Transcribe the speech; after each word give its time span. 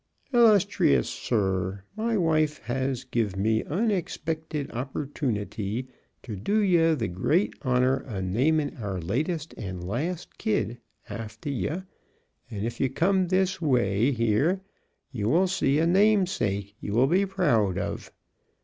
Illustrious 0.33 1.07
Sir: 1.07 1.83
My 1.95 2.17
wife 2.17 2.57
has 2.63 3.03
give 3.03 3.35
me 3.35 3.61
unexpeckted 3.65 4.69
opertunety 4.69 5.89
ter 6.23 6.33
do 6.35 6.59
ye 6.59 6.95
the 6.95 7.07
grate 7.07 7.53
onner 7.61 8.03
of 8.07 8.23
namin 8.23 8.75
our 8.81 8.99
latest 8.99 9.53
and 9.57 9.87
last 9.87 10.39
kid 10.39 10.79
after 11.07 11.51
ye 11.51 11.69
and 12.49 12.65
if 12.65 12.79
ye 12.79 12.89
cum 12.89 13.27
this 13.27 13.57
here 13.57 13.67
way 13.69 14.09
ye 15.11 15.23
will 15.23 15.47
see 15.47 15.77
a 15.77 15.85
namesake 15.85 16.73
ye 16.81 16.89
will 16.89 17.05
be 17.05 17.23
prowd 17.23 17.77
of. 17.77 18.11